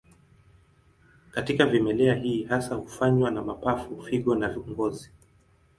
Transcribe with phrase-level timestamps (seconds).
[1.31, 5.11] Katika vimelea hii hasa hufanywa na mapafu, figo na ngozi.